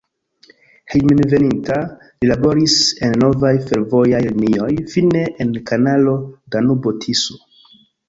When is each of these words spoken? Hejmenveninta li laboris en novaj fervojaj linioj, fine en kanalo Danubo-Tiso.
Hejmenveninta 0.93 1.77
li 2.23 2.31
laboris 2.31 2.79
en 3.09 3.15
novaj 3.25 3.53
fervojaj 3.69 4.25
linioj, 4.33 4.73
fine 4.97 5.25
en 5.47 5.55
kanalo 5.71 6.21
Danubo-Tiso. 6.57 7.43